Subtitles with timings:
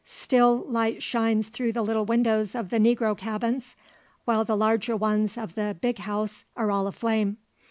[0.03, 3.75] Still light shines through the little windows of the negro cabins,
[4.25, 7.37] while the larger ones of the "big house" are all aflame.